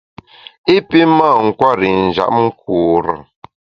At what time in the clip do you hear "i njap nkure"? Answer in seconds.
1.89-3.13